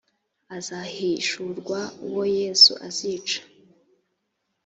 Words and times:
azahishurwa 0.57 1.79
uwo 2.07 2.23
yesu 2.37 2.71
azica 2.87 3.39